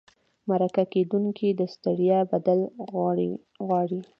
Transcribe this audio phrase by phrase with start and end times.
[0.49, 2.59] مرکه کېدونکي د ستړیا بدل
[3.65, 3.99] غواړي.